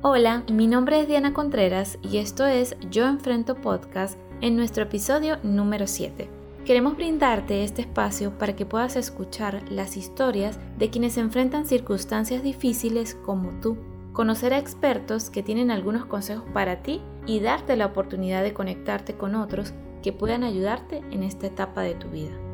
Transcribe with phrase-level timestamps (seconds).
[0.00, 5.38] Hola, mi nombre es Diana Contreras y esto es Yo Enfrento Podcast en nuestro episodio
[5.42, 6.30] número 7.
[6.64, 13.16] Queremos brindarte este espacio para que puedas escuchar las historias de quienes enfrentan circunstancias difíciles
[13.26, 13.76] como tú,
[14.12, 19.14] conocer a expertos que tienen algunos consejos para ti y darte la oportunidad de conectarte
[19.14, 22.47] con otros que puedan ayudarte en esta etapa de tu vida.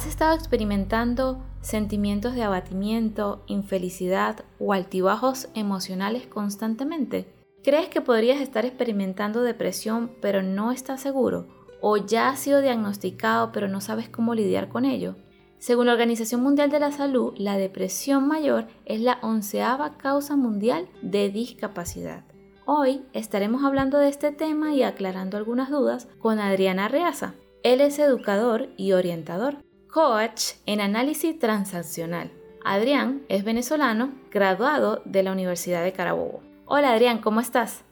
[0.00, 7.30] ¿Has estado experimentando sentimientos de abatimiento, infelicidad o altibajos emocionales constantemente?
[7.62, 11.48] ¿Crees que podrías estar experimentando depresión pero no estás seguro?
[11.82, 15.16] ¿O ya has sido diagnosticado pero no sabes cómo lidiar con ello?
[15.58, 20.88] Según la Organización Mundial de la Salud, la depresión mayor es la onceava causa mundial
[21.02, 22.24] de discapacidad.
[22.64, 27.34] Hoy estaremos hablando de este tema y aclarando algunas dudas con Adriana Reaza.
[27.62, 29.58] Él es educador y orientador
[29.90, 32.30] coach en análisis transaccional.
[32.64, 36.42] Adrián es venezolano, graduado de la Universidad de Carabobo.
[36.66, 37.82] Hola Adrián, ¿cómo estás?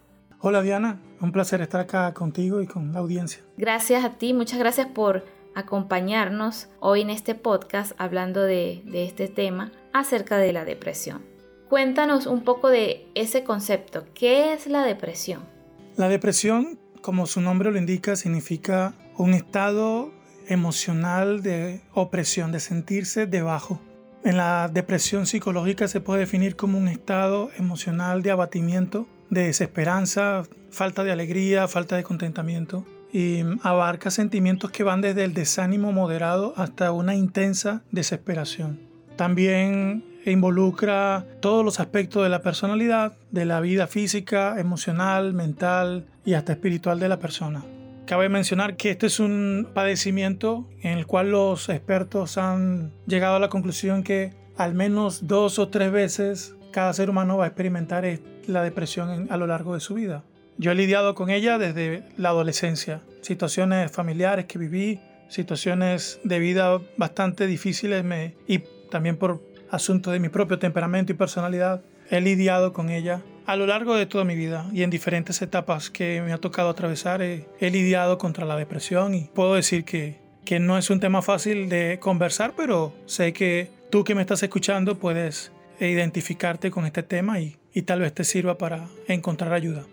[0.41, 3.43] Hola Diana, un placer estar acá contigo y con la audiencia.
[3.57, 5.25] Gracias a ti, muchas gracias por
[5.57, 11.25] acompañarnos hoy en este podcast hablando de, de este tema acerca de la depresión.
[11.69, 14.05] Cuéntanos un poco de ese concepto.
[14.15, 15.43] ¿Qué es la depresión?
[15.97, 20.13] La depresión, como su nombre lo indica, significa un estado
[20.49, 23.81] emocional de opresión, de sentirse debajo.
[24.25, 30.43] En la depresión psicológica se puede definir como un estado emocional de abatimiento, de desesperanza,
[30.71, 36.53] falta de alegría, falta de contentamiento y abarca sentimientos que van desde el desánimo moderado
[36.57, 38.81] hasta una intensa desesperación.
[39.17, 46.35] También involucra todos los aspectos de la personalidad, de la vida física, emocional, mental y
[46.35, 47.65] hasta espiritual de la persona.
[48.09, 53.39] Cabe mencionar que este es un padecimiento en el cual los expertos han llegado a
[53.39, 58.07] la conclusión que al menos dos o tres veces cada ser humano va a experimentar
[58.47, 60.25] la depresión a lo largo de su vida.
[60.57, 66.81] Yo he lidiado con ella desde la adolescencia, situaciones familiares que viví, situaciones de vida
[66.97, 68.03] bastante difíciles
[68.47, 68.61] y
[68.91, 73.67] también por asuntos de mi propio temperamento y personalidad, he lidiado con ella a lo
[73.67, 77.47] largo de toda mi vida y en diferentes etapas que me ha tocado atravesar he,
[77.59, 81.99] lidiado contra la depresión y puedo decir que, que no es un tema fácil de
[81.99, 85.51] conversar, pero sé que tú que me estás escuchando puedes
[85.81, 89.87] identificarte con este tema y, y tal vez te sirva para encontrar ayuda.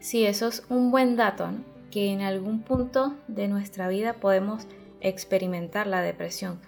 [0.00, 1.50] Sí, eso es un buen dato,
[1.90, 4.66] que en algún punto de nuestra vida podemos
[5.02, 6.58] experimentar la depresión.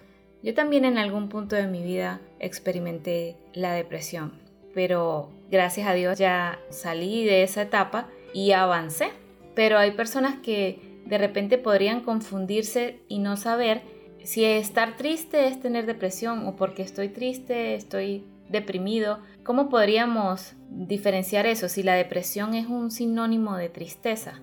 [0.43, 6.17] Yo también en algún punto de mi vida experimenté la depresión pero gracias a Dios
[6.17, 9.11] ya salí de esa etapa y avancé.
[9.55, 13.81] Pero hay personas que de repente podrían confundirse y no saber
[14.23, 19.19] si estar triste es tener depresión o porque estoy triste, estoy deprimido.
[19.43, 24.41] ¿Cómo podríamos diferenciar eso si la depresión es un sinónimo de tristeza?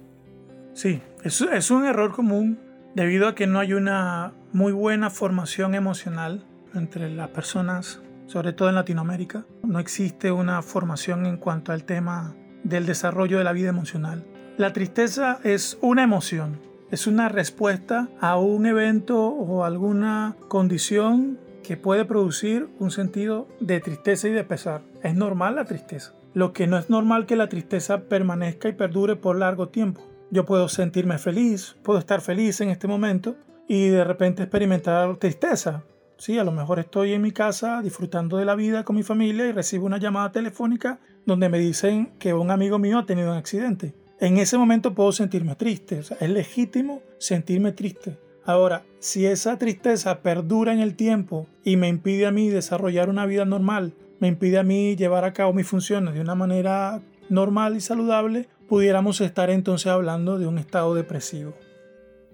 [0.73, 2.59] Sí, es, un error común
[2.95, 8.69] debido a que no hay una muy buena formación emocional entre las personas sobre todo
[8.69, 9.45] en Latinoamérica.
[9.65, 14.25] No existe una formación en cuanto al tema del desarrollo de la vida emocional.
[14.57, 21.77] La tristeza es una emoción, es una respuesta a un evento o alguna condición que
[21.77, 24.83] puede producir un sentido de tristeza y de pesar.
[25.03, 26.15] Es normal la tristeza.
[26.35, 30.03] Lo que no es normal que la tristeza permanezca y perdure por largo tiempo.
[30.31, 35.85] Yo puedo sentirme feliz, puedo estar feliz en este momento y de repente experimentar tristeza,
[36.19, 39.47] Sí, a lo mejor estoy en mi casa disfrutando de la vida con mi familia
[39.47, 43.39] y recibo una llamada telefónica donde me dicen que un amigo mío ha tenido un
[43.39, 43.95] accidente.
[44.19, 48.19] En ese momento puedo sentirme triste, es legítimo sentirme triste.
[48.45, 53.25] Ahora, si esa tristeza perdura en el tiempo y me impide a mí desarrollar una
[53.25, 57.77] vida normal, me impide a mí llevar a cabo mis funciones de una manera normal
[57.77, 61.55] y saludable, pudiéramos estar entonces hablando de un estado depresivo.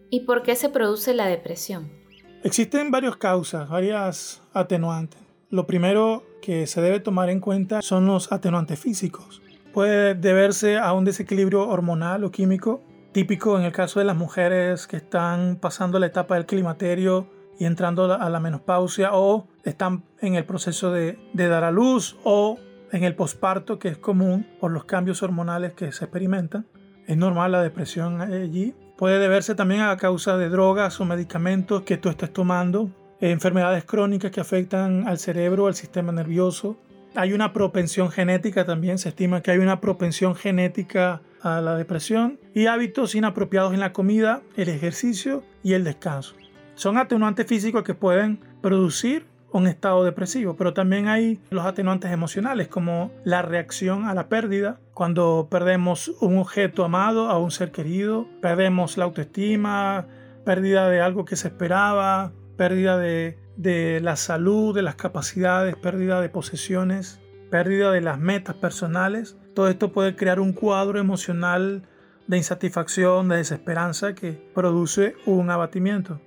[0.09, 2.04] ¿Y por qué se produce la depresión?
[2.45, 5.19] Existen varias causas, varias atenuantes.
[5.49, 9.41] Lo primero que se debe tomar en cuenta son los atenuantes físicos.
[9.73, 12.83] Puede deberse a un desequilibrio hormonal o químico,
[13.13, 17.65] típico en el caso de las mujeres que están pasando la etapa del climaterio y
[17.65, 22.59] entrando a la menopausia o están en el proceso de, dar a luz o
[22.93, 26.67] en el posparto que es común por los cambios hormonales que se experimentan.
[27.07, 28.75] Es normal la depresión allí.
[28.97, 34.31] Puede deberse también a causa de drogas o medicamentos que tú estés tomando, enfermedades crónicas
[34.31, 36.77] que afectan al cerebro, al sistema nervioso.
[37.17, 42.39] Hay una propensión genética también, se estima que hay una propensión genética a la depresión
[42.55, 46.37] y hábitos inapropiados en la comida, el ejercicio y el descanso.
[46.77, 52.67] Son atenuantes físicos que pueden producir un estado depresivo, pero también hay los atenuantes emocionales
[52.67, 58.27] como la reacción a la pérdida, cuando perdemos un objeto amado, a un ser querido,
[58.43, 60.09] perdemos la autoestima,
[60.45, 66.21] pérdida de algo que se esperaba, pérdida de, de la salud, de las capacidades, pérdida
[66.21, 69.37] de posesiones, pérdida de las metas personales.
[69.55, 71.83] Todo esto puede crear un cuadro emocional
[72.27, 76.21] de insatisfacción, de desesperanza que produce un abatimiento.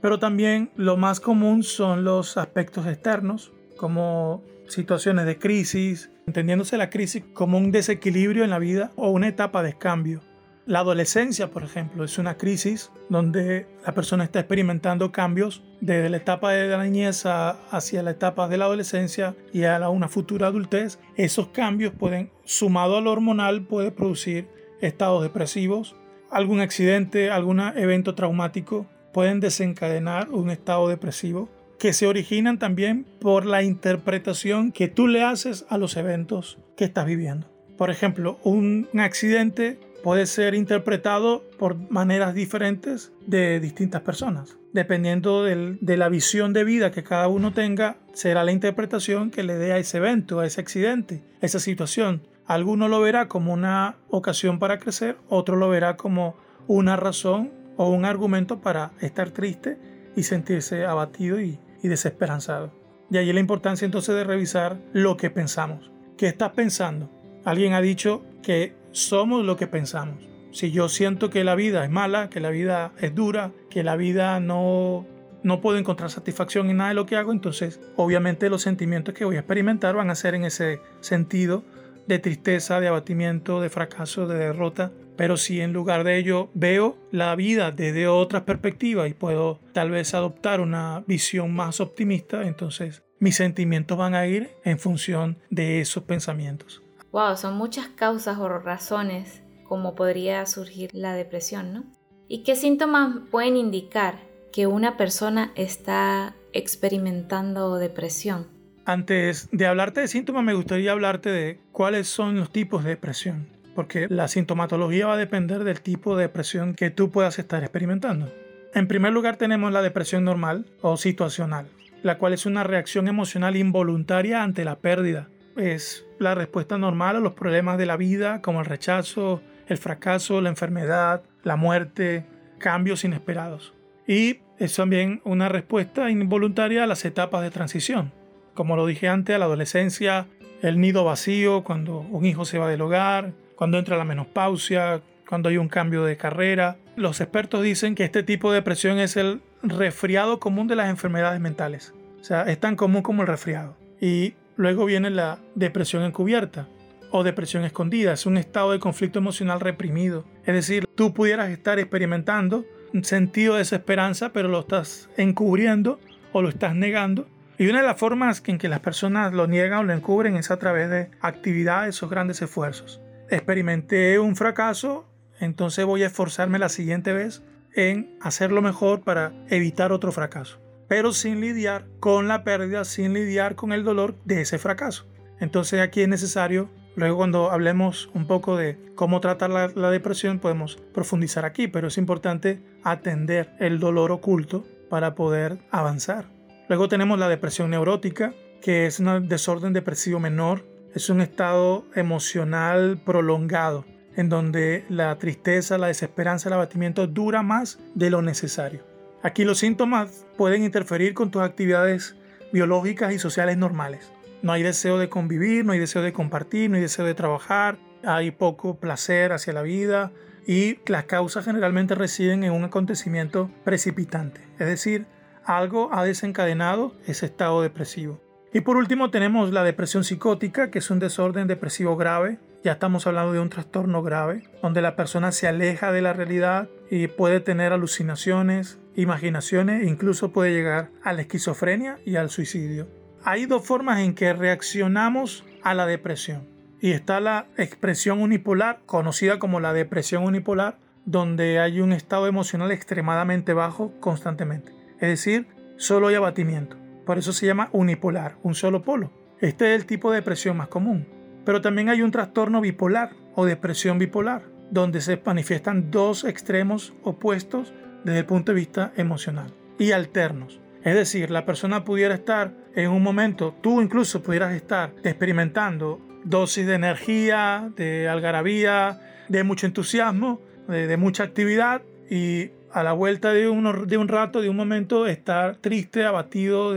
[0.00, 6.90] Pero también lo más común son los aspectos externos, como situaciones de crisis, entendiéndose la
[6.90, 10.20] crisis como un desequilibrio en la vida o una etapa de cambio.
[10.66, 16.18] La adolescencia, por ejemplo, es una crisis donde la persona está experimentando cambios desde la
[16.18, 21.00] etapa de la niñez hacia la etapa de la adolescencia y a una futura adultez.
[21.16, 24.48] Esos cambios pueden, sumado al hormonal, puede producir
[24.80, 25.96] estados depresivos,
[26.30, 31.48] algún accidente, algún evento traumático pueden desencadenar un estado depresivo
[31.78, 36.84] que se originan también por la interpretación que tú le haces a los eventos que
[36.84, 37.48] estás viviendo.
[37.78, 44.56] Por ejemplo, un accidente puede ser interpretado por maneras diferentes de distintas personas.
[44.72, 49.54] Dependiendo de la visión de vida que cada uno tenga, será la interpretación que le
[49.54, 52.22] dé a ese evento, a ese accidente, a esa situación.
[52.46, 56.36] Alguno lo verá como una ocasión para crecer, otro lo verá como
[56.66, 57.50] una razón
[57.80, 59.78] o un argumento para estar triste
[60.14, 62.74] y sentirse abatido y, desesperanzado.
[63.10, 65.90] Y allí la importancia entonces de revisar lo que pensamos.
[66.18, 67.08] ¿Qué estás pensando?
[67.42, 70.28] Alguien ha dicho que somos lo que pensamos.
[70.52, 73.96] Si yo siento que la vida es mala, que la vida es dura, que la
[73.96, 75.06] vida no,
[75.42, 79.24] no puedo encontrar satisfacción en nada de lo que hago, entonces obviamente los sentimientos que
[79.24, 81.64] voy a experimentar van a ser en ese sentido
[82.06, 86.96] de tristeza, de abatimiento, de fracaso, de derrota, pero si en lugar de ello veo
[87.10, 93.02] la vida desde otras perspectivas y puedo tal vez adoptar una visión más optimista, entonces
[93.18, 96.80] mis sentimientos van a ir en función de esos pensamientos.
[97.12, 101.84] Wow, son muchas causas o razones como podría surgir la depresión, ¿no?
[102.26, 104.20] ¿Y qué síntomas pueden indicar
[104.54, 108.46] que una persona está experimentando depresión?
[108.86, 113.59] Antes de hablarte de síntomas, me gustaría hablarte de cuáles son los tipos de depresión
[113.74, 118.32] porque la sintomatología va a depender del tipo de depresión que tú puedas estar experimentando.
[118.74, 121.66] En primer lugar tenemos la depresión normal o situacional,
[122.02, 125.28] la cual es una reacción emocional involuntaria ante la pérdida.
[125.56, 130.40] Es la respuesta normal a los problemas de la vida como el rechazo, el fracaso,
[130.40, 132.26] la enfermedad, la muerte,
[132.58, 133.74] cambios inesperados.
[134.06, 138.12] Y es también una respuesta involuntaria a las etapas de transición.
[138.54, 140.26] Como lo dije antes, a la adolescencia,
[140.62, 145.50] el nido vacío, cuando un hijo se va del hogar, cuando entra la menopausia, cuando
[145.50, 146.78] hay un cambio de carrera.
[146.96, 151.42] Los expertos dicen que este tipo de depresión es el resfriado común de las enfermedades
[151.42, 151.92] mentales.
[152.18, 153.76] O sea, es tan común como el resfriado.
[154.00, 156.68] Y luego viene la depresión encubierta
[157.10, 158.14] o depresión escondida.
[158.14, 160.24] Es un estado de conflicto emocional reprimido.
[160.46, 162.64] Es decir, tú pudieras estar experimentando
[162.94, 166.00] un sentido de desesperanza, pero lo estás encubriendo
[166.32, 167.28] o lo estás negando.
[167.58, 170.50] Y una de las formas en que las personas lo niegan o lo encubren es
[170.50, 175.06] a través de actividades o grandes esfuerzos experimenté un fracaso,
[175.38, 177.42] entonces voy a esforzarme la siguiente vez
[177.74, 183.54] en hacerlo mejor para evitar otro fracaso, pero sin lidiar con la pérdida, sin lidiar
[183.54, 185.06] con el dolor de ese fracaso.
[185.38, 190.76] Entonces aquí es necesario, luego cuando hablemos un poco de cómo tratar la, depresión, podemos
[190.92, 196.26] profundizar aquí, pero es importante atender el dolor oculto para poder avanzar.
[196.68, 203.00] Luego tenemos la depresión neurótica, que es un desorden depresivo menor es un estado emocional
[203.04, 203.84] prolongado
[204.16, 208.84] en donde la tristeza, la desesperanza, el abatimiento dura más de lo necesario.
[209.22, 212.16] Aquí los síntomas pueden interferir con tus actividades
[212.52, 214.10] biológicas y sociales normales.
[214.42, 217.78] No hay deseo de convivir, no hay deseo de compartir, no hay deseo de trabajar,
[218.02, 220.10] hay poco placer hacia la vida
[220.46, 225.06] y las causas generalmente residen en un acontecimiento precipitante, es decir,
[225.44, 228.20] algo ha desencadenado ese estado depresivo.
[228.52, 232.38] Y por último tenemos la depresión psicótica, que es un desorden depresivo grave.
[232.64, 236.68] Ya estamos hablando de un trastorno grave, donde la persona se aleja de la realidad
[236.90, 242.88] y puede tener alucinaciones, imaginaciones e incluso puede llegar a la esquizofrenia y al suicidio.
[243.22, 246.48] Hay dos formas en que reaccionamos a la depresión.
[246.80, 252.72] Y está la expresión unipolar, conocida como la depresión unipolar, donde hay un estado emocional
[252.72, 254.72] extremadamente bajo constantemente.
[254.94, 256.76] Es decir, solo hay abatimiento.
[257.10, 259.10] Por eso se llama unipolar, un solo polo.
[259.40, 261.08] Este es el tipo de depresión más común.
[261.44, 267.74] Pero también hay un trastorno bipolar o depresión bipolar, donde se manifiestan dos extremos opuestos
[268.04, 270.60] desde el punto de vista emocional y alternos.
[270.84, 276.64] Es decir, la persona pudiera estar en un momento, tú incluso pudieras estar experimentando dosis
[276.64, 283.48] de energía, de algarabía, de mucho entusiasmo, de, mucha actividad y a la vuelta de
[283.48, 283.64] un,
[284.06, 286.76] rato, de un momento, estar triste, abatido,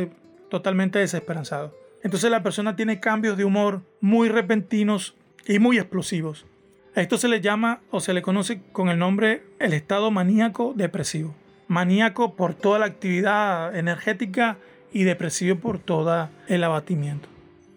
[0.53, 1.75] totalmente desesperanzado.
[2.03, 5.15] Entonces la persona tiene cambios de humor muy repentinos
[5.47, 6.45] y muy explosivos.
[6.95, 10.73] A esto se le llama o se le conoce con el nombre el estado maníaco
[10.75, 11.33] depresivo.
[11.67, 14.59] Maníaco por toda la actividad energética
[14.91, 17.27] y depresivo por todo el abatimiento.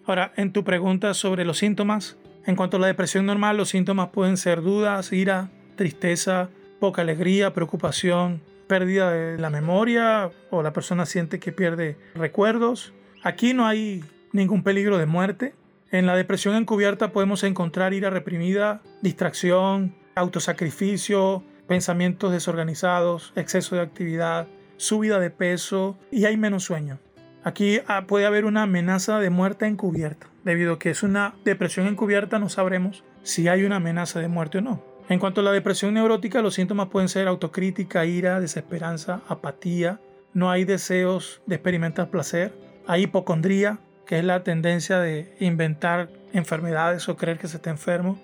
[0.05, 2.15] Ahora, en tu pregunta sobre los síntomas,
[2.45, 7.55] en cuanto a la depresión normal, los síntomas pueden ser dudas, ira, tristeza, poca alegría,
[7.55, 12.93] preocupación, pérdida de la memoria o la persona siente que pierde recuerdos.
[13.23, 15.55] Aquí no hay ningún peligro de muerte.
[15.91, 24.47] En la depresión encubierta podemos encontrar ira reprimida, distracción, autosacrificio, pensamientos desorganizados, exceso de actividad,
[24.77, 26.99] subida de peso y hay menos sueño.
[27.43, 30.27] Aquí ah, puede haber una amenaza de muerte encubierta.
[30.43, 34.57] Debido a que es una depresión encubierta no sabremos si hay una amenaza de muerte
[34.57, 34.83] o no.
[35.09, 40.01] En cuanto a la depresión neurótica, los síntomas pueden ser autocrítica, ira, desesperanza, apatía.
[40.33, 42.53] No hay deseos de experimentar placer.
[42.87, 48.19] Hay hipocondría, que es la tendencia de inventar enfermedades o creer que se está enfermo.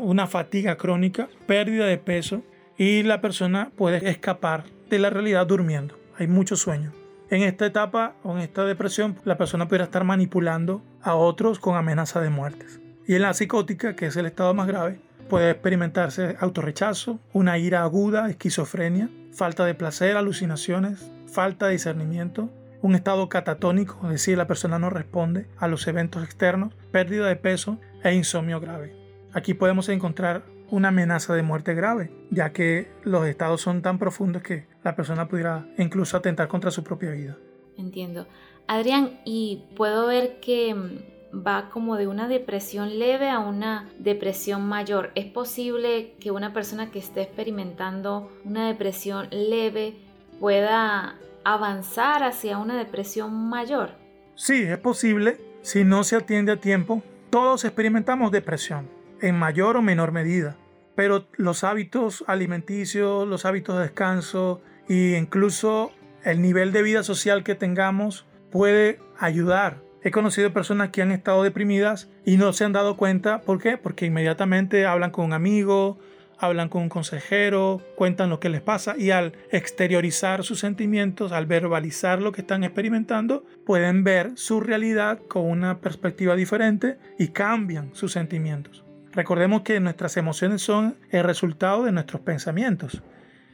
[0.00, 2.42] una fatiga crónica, pérdida de peso
[2.78, 5.98] y la persona puede escapar de la realidad durmiendo.
[6.16, 6.92] Hay mucho sueño.
[7.28, 11.76] En esta etapa o en esta depresión, la persona pudiera estar manipulando a otros con
[11.76, 12.80] amenaza de muertes.
[13.06, 17.82] Y en la psicótica, que es el estado más grave, puede experimentarse autorrechazo, una ira
[17.82, 22.50] aguda, esquizofrenia, falta de placer, alucinaciones, falta de discernimiento,
[22.82, 27.36] un estado catatónico, es decir, la persona no responde a los eventos externos, pérdida de
[27.36, 28.94] peso e insomnio grave.
[29.32, 34.42] Aquí podemos encontrar una amenaza de muerte grave, ya que los estados son tan profundos
[34.42, 37.36] que la persona pudiera incluso atentar contra su propia vida.
[37.76, 38.26] Entiendo.
[38.66, 44.66] Adrián, y puedo ver que mm, va como de una depresión leve a una depresión
[44.66, 45.10] mayor.
[45.14, 49.96] ¿Es posible que una persona que esté experimentando una depresión leve
[50.40, 53.90] pueda avanzar hacia una depresión mayor?
[54.34, 57.02] Sí, es posible si no se atiende a tiempo.
[57.30, 58.88] Todos experimentamos depresión
[59.20, 60.56] en mayor o menor medida,
[60.94, 65.92] pero los hábitos alimenticios, los hábitos de descanso e incluso
[66.24, 69.83] el nivel de vida social que tengamos puede ayudar.
[70.04, 73.40] He conocido personas que han estado deprimidas y no se han dado cuenta.
[73.40, 73.78] ¿Por qué?
[73.78, 75.98] Porque inmediatamente hablan con un amigo,
[76.38, 81.46] hablan con un consejero, cuentan lo que les pasa y al exteriorizar sus sentimientos, al
[81.46, 87.88] verbalizar lo que están experimentando, pueden ver su realidad con una perspectiva diferente y cambian
[87.94, 88.84] sus sentimientos.
[89.12, 93.02] Recordemos que nuestras emociones son el resultado de nuestros pensamientos.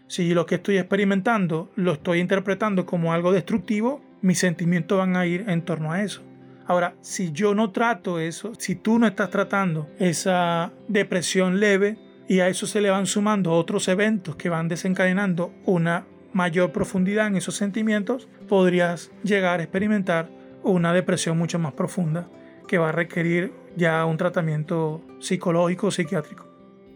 [0.09, 5.27] Si lo que estoy experimentando lo estoy interpretando como algo destructivo, mis sentimientos van a
[5.27, 6.23] ir en torno a eso.
[6.71, 11.99] Ahora, si yo no trato eso, si tú no estás tratando esa depresión leve
[12.29, 17.27] y a eso se le van sumando otros eventos que van desencadenando una mayor profundidad
[17.27, 20.31] en esos sentimientos, podrías llegar a experimentar
[20.63, 22.29] una depresión mucho más profunda
[22.69, 26.47] que va a requerir ya un tratamiento psicológico o psiquiátrico.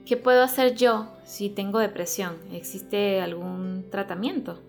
[0.06, 2.36] ¿Qué puedo hacer yo si tengo depresión?
[2.52, 4.62] ¿Existe algún tratamiento?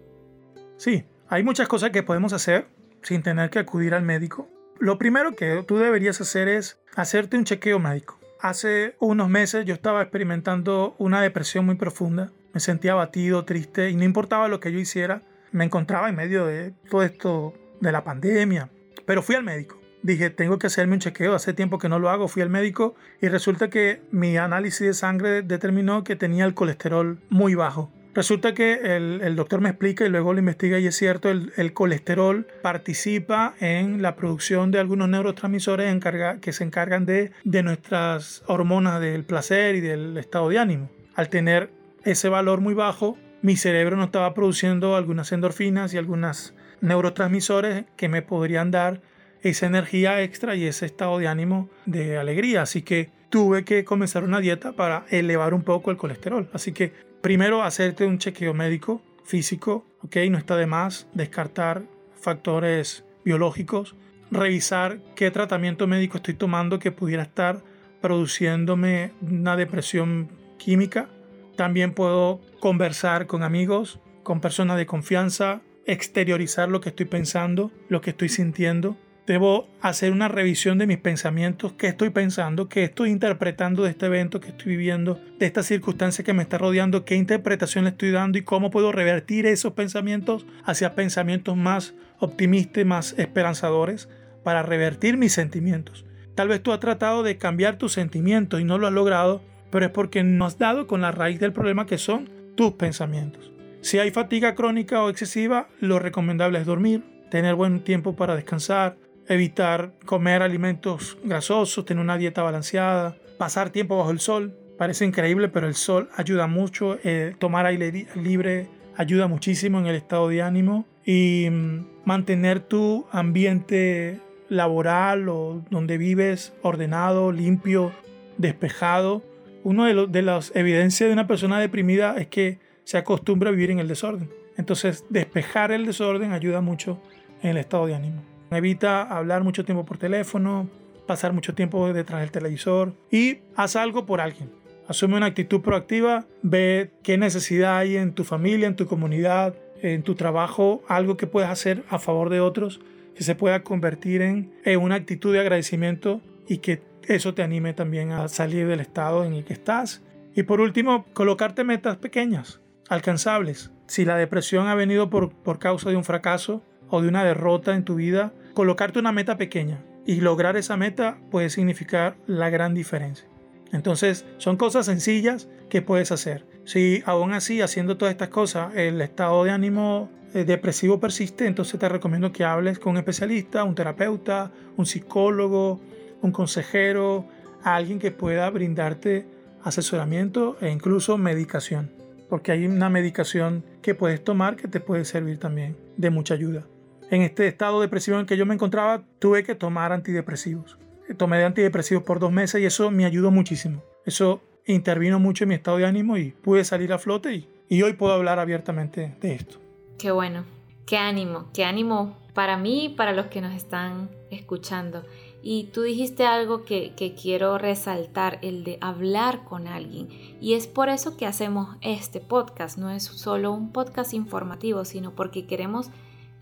[0.77, 2.69] Sí, hay muchas cosas que podemos hacer
[3.03, 4.49] sin tener que acudir al médico.
[4.79, 8.19] Lo primero que tú deberías hacer es hacerte un chequeo médico.
[8.39, 12.31] Hace unos meses yo estaba experimentando una depresión muy profunda.
[12.53, 15.21] Me sentía abatido, triste y no importaba lo que yo hiciera.
[15.51, 18.69] Me encontraba en medio de todo esto de la pandemia.
[19.05, 22.09] Pero fui al médico dije, tengo que hacerme un chequeo, hace tiempo que no lo
[22.09, 26.53] hago, fui al médico y resulta que mi análisis de sangre determinó que tenía el
[26.53, 27.91] colesterol muy bajo.
[28.15, 32.47] Resulta que el, doctor me explica y luego lo investiga y es cierto, el, colesterol
[32.61, 35.93] participa en la producción de algunos neurotransmisores
[36.39, 40.89] que se encargan de, de nuestras hormonas del placer y del estado de ánimo.
[41.13, 41.71] Al tener
[42.05, 48.07] ese valor muy bajo, mi cerebro no estaba produciendo algunas endorfinas y algunos neurotransmisores que
[48.07, 49.01] me podrían dar
[49.41, 52.61] esa energía extra y ese estado de ánimo de alegría.
[52.61, 56.49] Así que tuve que comenzar una dieta para elevar un poco el colesterol.
[56.53, 56.93] Así que
[57.25, 60.17] primero hacerte un chequeo médico, físico, ¿ok?
[60.29, 61.81] No está de más descartar
[62.13, 63.95] factores biológicos,
[64.29, 67.63] revisar qué tratamiento médico estoy tomando que pudiera estar
[67.99, 70.29] produciéndome una depresión
[70.59, 71.09] química.
[71.55, 78.01] También puedo conversar con amigos, con personas de confianza, exteriorizar lo que estoy pensando, lo
[78.01, 83.09] que estoy sintiendo Debo hacer una revisión de mis pensamientos, qué estoy pensando, qué estoy
[83.09, 87.15] interpretando de este evento que estoy viviendo, de esta circunstancia que me está rodeando, qué
[87.15, 93.15] interpretación le estoy dando y cómo puedo revertir esos pensamientos hacia pensamientos más optimistas, más
[93.17, 94.09] esperanzadores,
[94.43, 96.05] para revertir mis sentimientos.
[96.35, 99.41] Tal vez tú has tratado de cambiar tus sentimientos y no lo has logrado,
[99.71, 103.51] pero es porque no has dado con la raíz del problema que son tus pensamientos.
[103.81, 108.97] Si hay fatiga crónica o excesiva, lo recomendable es dormir, tener buen tiempo para descansar,
[109.27, 114.57] evitar comer alimentos grasosos, tener una dieta balanceada, pasar tiempo bajo el sol.
[114.77, 116.97] Parece increíble, pero el sol ayuda mucho.
[117.03, 118.67] Eh, tomar aire libre
[118.97, 120.85] ayuda muchísimo en el estado de ánimo.
[121.05, 127.91] Y mm, mantener tu ambiente laboral o donde vives ordenado, limpio,
[128.37, 129.23] despejado.
[129.63, 133.71] Una de, de las evidencias de una persona deprimida es que se acostumbra a vivir
[133.71, 134.29] en el desorden.
[134.57, 137.01] Entonces, despejar el desorden ayuda mucho
[137.41, 138.34] en el estado de ánimo.
[138.55, 140.69] Evita hablar mucho tiempo por teléfono,
[141.07, 144.49] pasar mucho tiempo detrás del televisor y haz algo por alguien.
[144.87, 150.03] Asume una actitud proactiva, ve qué necesidad hay en tu familia, en tu comunidad, en
[150.03, 152.79] tu trabajo, algo que puedas hacer a favor de otros,
[153.15, 157.73] que se pueda convertir en, en una actitud de agradecimiento y que eso te anime
[157.73, 160.03] también a salir del estado en el que estás.
[160.35, 163.71] Y por último, colocarte metas pequeñas, alcanzables.
[163.87, 167.75] Si la depresión ha venido por, por causa de un fracaso, o de una derrota
[167.75, 172.73] en tu vida, colocarte una meta pequeña y lograr esa meta puede significar la gran
[172.73, 173.27] diferencia.
[173.71, 176.45] Entonces son cosas sencillas que puedes hacer.
[176.63, 181.79] Si aún así haciendo todas estas cosas el estado de ánimo eh, depresivo persiste, entonces
[181.79, 185.81] te recomiendo que hables con un especialista, un terapeuta, un psicólogo,
[186.21, 187.27] un consejero,
[187.63, 189.25] alguien que pueda brindarte
[189.63, 191.91] asesoramiento e incluso medicación.
[192.29, 196.65] Porque hay una medicación que puedes tomar que te puede servir también de mucha ayuda
[197.09, 200.77] en este estado depresivo en que yo me encontraba, tuve que tomar antidepresivos.
[201.17, 203.83] Tomé antidepresivos por dos meses y eso me ayudó muchísimo.
[204.05, 207.83] Eso intervino mucho en mi estado de ánimo y pude salir a flote y, y
[207.83, 209.59] hoy puedo hablar abiertamente de esto.
[209.97, 210.45] Qué bueno,
[210.85, 215.03] qué ánimo, qué ánimo para mí y para los que nos están escuchando.
[215.41, 220.09] Y tú dijiste algo que, que, quiero resaltar, el de hablar con alguien.
[220.41, 222.79] Y es por eso que hacemos este podcast.
[222.79, 225.91] No es solo un podcast informativo, sino porque queremos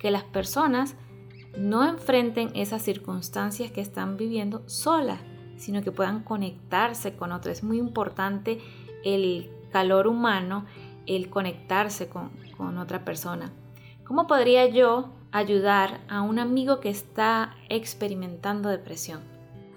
[0.04, 0.96] que las personas
[1.58, 5.22] no enfrenten esas circunstancias que están viviendo solas,
[5.56, 7.60] sino que puedan conectarse con otros.
[7.60, 8.60] Es muy importante
[9.06, 10.66] el calor humano,
[11.06, 13.54] el conectarse con, con otra persona.
[14.04, 19.22] ¿Cómo podría yo ayudar a un amigo que está experimentando depresión?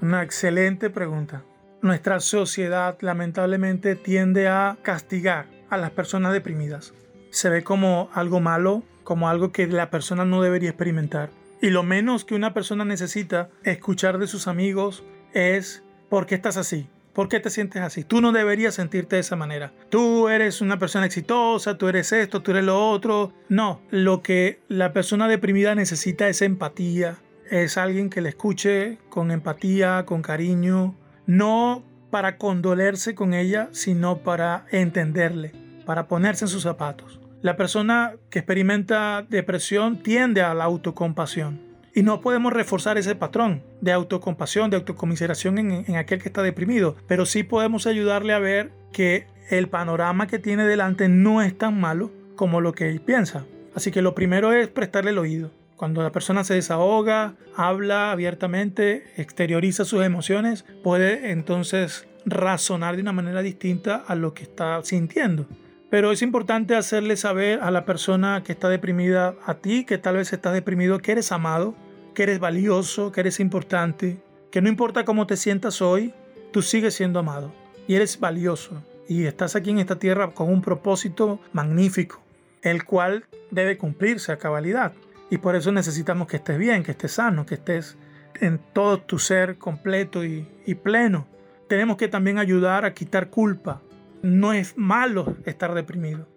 [0.03, 1.45] Una excelente pregunta.
[1.83, 6.95] Nuestra sociedad lamentablemente tiende a castigar a las personas deprimidas.
[7.31, 11.31] Se ve como algo malo, como algo que la persona no debería experimentar.
[11.63, 16.57] Y lo menos que una persona necesita escuchar de sus amigos es ¿por qué estás
[16.57, 16.89] así?
[17.15, 18.03] ¿Por qué te sientes así?
[18.03, 19.73] Tú no deberías sentirte de esa manera.
[19.91, 23.33] Tú eres una persona exitosa, tú eres esto, tú eres lo otro.
[23.49, 27.17] No, lo que la persona deprimida necesita es empatía.
[27.49, 30.97] Es alguien que le escuche con empatía, con cariño.
[31.27, 35.53] No para condolerse con ella, sino para entenderle,
[35.87, 37.21] para ponerse en sus zapatos.
[37.47, 41.61] La persona que experimenta depresión tiende a la autocompasión.
[41.95, 46.97] Y no podemos reforzar ese patrón de autocompasión, de autocomiseración en, aquel que está deprimido,
[47.07, 51.79] pero sí podemos ayudarle a ver que el panorama que tiene delante no es tan
[51.79, 53.45] malo como lo que él piensa.
[53.77, 55.53] Así que lo primero es prestarle el oído.
[55.77, 63.13] Cuando la persona se desahoga, habla abiertamente, exterioriza sus emociones, puede entonces razonar de una
[63.13, 65.47] manera distinta a lo que está sintiendo.
[65.91, 70.17] Pero es importante hacerle saber a la persona que está deprimida, a ti que tal
[70.17, 71.75] vez estás deprimido, que eres amado,
[72.15, 74.19] que eres valioso, que eres importante,
[74.51, 76.13] que no importa cómo te sientas hoy,
[76.53, 77.53] tú sigues siendo amado
[77.87, 82.21] y eres valioso y estás aquí en esta tierra con un propósito magnífico,
[82.63, 84.93] el cual debe cumplirse a cabalidad.
[85.31, 87.97] Y por eso necesitamos que estés bien, que estés sano, que estés
[88.41, 90.47] en todo tu ser completo y,
[90.83, 91.27] pleno.
[91.69, 93.83] Tenemos que también ayudar a quitar culpa,
[94.23, 96.29] no es malo estar deprimido.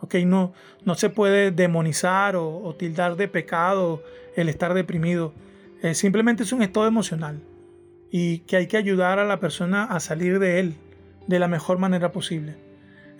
[0.00, 0.52] Okay, no,
[0.84, 4.02] no se puede demonizar o, tildar de pecado
[4.36, 5.32] el estar deprimido.
[5.82, 7.40] Eh, simplemente es un estado emocional
[8.10, 10.74] y que hay que ayudar a la persona a salir de él
[11.26, 12.56] de la mejor manera posible.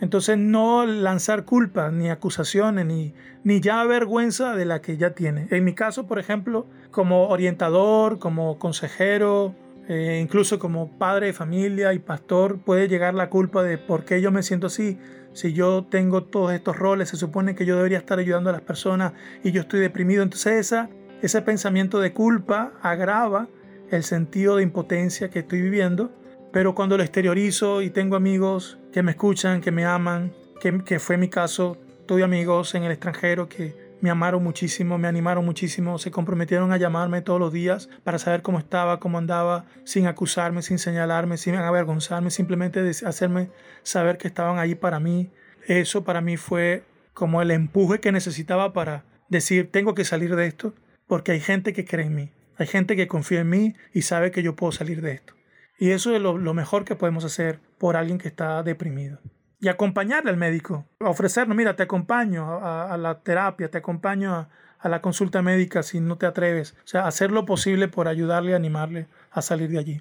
[0.00, 5.48] Entonces no lanzar culpas ni acusaciones ni, ni ya vergüenza de la que ya tiene.
[5.50, 9.54] En mi caso, por ejemplo, como orientador, como consejero,
[9.88, 14.20] eh, incluso como padre de familia y pastor puede llegar la culpa de por qué
[14.20, 14.98] yo me siento así.
[15.32, 18.62] Si yo tengo todos estos roles, se supone que yo debería estar ayudando a las
[18.62, 19.12] personas
[19.44, 20.22] y yo estoy deprimido.
[20.22, 20.88] Entonces esa
[21.22, 23.48] ese pensamiento de culpa agrava
[23.90, 26.12] el sentido de impotencia que estoy viviendo,
[26.52, 30.98] pero cuando lo exteriorizo y tengo amigos que me escuchan, que me aman, que, que
[30.98, 35.98] fue mi caso, tuve amigos en el extranjero que me amaron muchísimo, me animaron muchísimo,
[35.98, 40.62] se comprometieron a llamarme todos los días para saber cómo estaba, cómo andaba, sin acusarme,
[40.62, 43.50] sin señalarme, sin avergonzarme, simplemente hacerme
[43.82, 45.30] saber que estaban ahí para mí.
[45.66, 50.46] Eso para mí fue como el empuje que necesitaba para decir, tengo que salir de
[50.46, 50.74] esto,
[51.06, 54.30] porque hay gente que cree en mí, hay gente que confía en mí y sabe
[54.30, 55.34] que yo puedo salir de esto.
[55.78, 59.18] Y eso es lo, mejor que podemos hacer por alguien que está deprimido
[59.58, 64.88] y acompañarle al médico, ofrecernos, mira, te acompaño a, la terapia, te acompaño a, a,
[64.88, 66.76] la consulta médica si no te atreves.
[66.84, 70.00] O sea, hacer lo posible por ayudarle, animarle a salir de allí.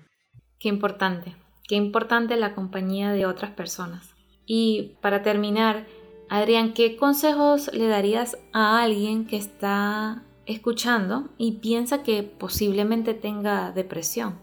[0.60, 1.36] Qué importante,
[1.68, 4.14] qué importante la compañía de otras personas.
[4.46, 5.86] Y para terminar,
[6.30, 13.72] Adrián, ¿qué consejos le darías a alguien que está escuchando y piensa que posiblemente tenga
[13.72, 14.40] depresión?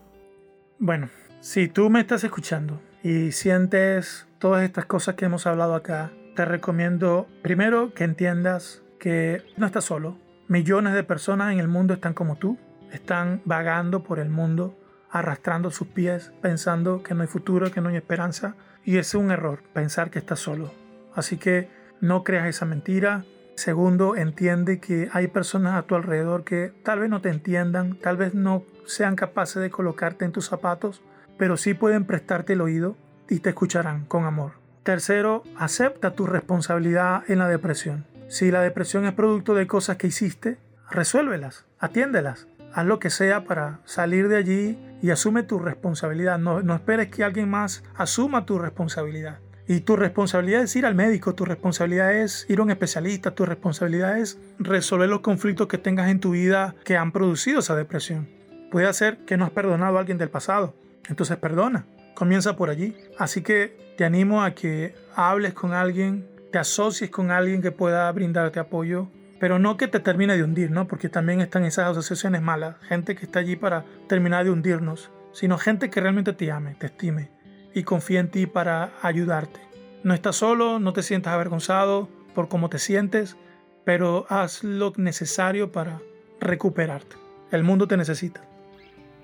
[0.79, 6.11] Bueno, si tú me estás escuchando y sientes todas estas cosas que hemos hablado acá,
[6.35, 10.19] te recomiendo primero que entiendas que no estás solo.
[10.49, 12.59] Millones de personas en el mundo están como tú,
[12.91, 14.77] están vagando por el mundo,
[15.13, 18.57] arrastrando sus pies, pensando que no hay futuro, que no hay esperanza.
[18.85, 20.73] Y es un error pensar que estás solo.
[21.15, 23.25] Así que no creas esa mentira.
[23.55, 28.17] Segundo, entiende que hay personas a tu alrededor que tal vez no te entiendan, tal
[28.17, 31.01] vez no sean capaces de colocarte en tus zapatos,
[31.39, 32.97] pero sí pueden prestarte el oído
[33.33, 34.53] y te escucharán con amor.
[34.83, 38.05] Tercero, acepta tu responsabilidad en la depresión.
[38.29, 40.59] Si la depresión es producto de cosas que hiciste,
[40.91, 46.39] resuélvelas, atiéndelas, haz lo que sea para salir de allí y asume tu responsabilidad.
[46.39, 49.39] No, no esperes que alguien más asuma tu responsabilidad.
[49.67, 53.47] Y tu responsabilidad es ir al médico, tu responsabilidad es ir a un especialista, tu
[53.47, 58.29] responsabilidad es resolver los conflictos que tengas en tu vida que han producido esa depresión.
[58.71, 60.75] Puede ser que no has perdonado a alguien del pasado,
[61.09, 62.97] entonces perdona, comienza por allí.
[63.19, 68.11] Así que te animo a que hables con alguien, te asocies con alguien que pueda
[68.13, 69.09] brindarte apoyo,
[69.41, 70.87] pero no que te termine de hundir, ¿no?
[70.87, 75.59] Porque también están esas asociaciones malas, gente que está allí para terminar de hundirnos, sino
[75.59, 77.31] gente que realmente te ame, te estime
[77.75, 79.61] y confíe en ti para ayudarte.
[80.05, 83.37] No estás solo, no te sientas avergonzado por cómo te sientes,
[83.85, 86.01] pero haz lo necesario para
[86.41, 87.17] recuperarte.
[87.51, 88.43] El mundo te necesita.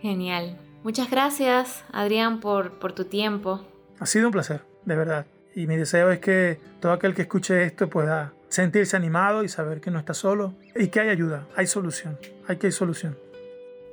[0.01, 0.57] Genial.
[0.89, 3.61] Muchas gracias, Adrián, por, por tu tiempo.
[3.99, 5.27] Ha sido un placer, de verdad.
[5.55, 9.83] Y mi deseo es que todo aquel que escuche esto pueda sentirse animado y saber
[9.83, 13.19] que no está solo y que hay ayuda, hay solución, hay que hay solución.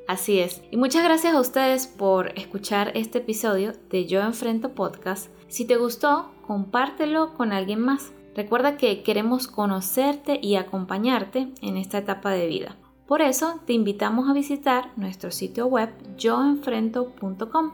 [0.08, 0.62] Así es.
[0.71, 5.27] Y muchas gracias a ustedes por escuchar este episodio de Yo Enfrento Podcast.
[5.49, 8.13] Si te gustó, compártelo con alguien más.
[8.38, 12.77] Recuerda que queremos conocerte y acompañarte en esta etapa de vida.
[13.08, 17.74] Por eso te invitamos a visitar nuestro sitio web yoenfrento.com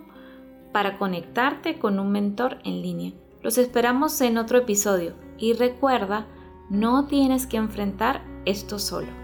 [0.74, 3.14] para conectarte con un mentor en línea.
[3.42, 6.28] Los esperamos en otro episodio y recuerda,
[6.70, 9.21] no tienes que enfrentar esto solo.